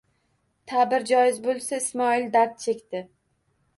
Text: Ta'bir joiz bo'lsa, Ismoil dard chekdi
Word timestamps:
Ta'bir 0.69 1.05
joiz 1.11 1.37
bo'lsa, 1.49 1.81
Ismoil 1.83 2.25
dard 2.39 2.57
chekdi 2.65 3.03